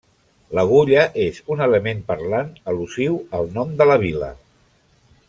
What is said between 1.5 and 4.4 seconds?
un element parlant al·lusiu al nom de la vila.